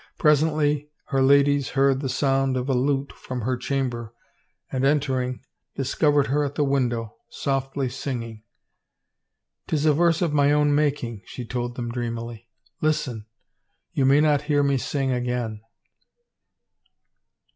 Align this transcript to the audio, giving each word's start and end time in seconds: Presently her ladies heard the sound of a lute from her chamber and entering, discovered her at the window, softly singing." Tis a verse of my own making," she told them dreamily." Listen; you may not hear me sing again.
Presently 0.17 0.89
her 1.09 1.21
ladies 1.21 1.69
heard 1.77 1.99
the 1.99 2.09
sound 2.09 2.57
of 2.57 2.67
a 2.67 2.73
lute 2.73 3.13
from 3.13 3.41
her 3.41 3.55
chamber 3.55 4.15
and 4.71 4.83
entering, 4.83 5.41
discovered 5.75 6.25
her 6.25 6.43
at 6.43 6.55
the 6.55 6.63
window, 6.63 7.17
softly 7.29 7.87
singing." 7.87 8.41
Tis 9.67 9.85
a 9.85 9.93
verse 9.93 10.23
of 10.23 10.33
my 10.33 10.51
own 10.51 10.73
making," 10.73 11.21
she 11.25 11.45
told 11.45 11.75
them 11.75 11.91
dreamily." 11.91 12.49
Listen; 12.81 13.27
you 13.93 14.05
may 14.07 14.19
not 14.21 14.41
hear 14.49 14.63
me 14.63 14.75
sing 14.77 15.11
again. 15.11 15.61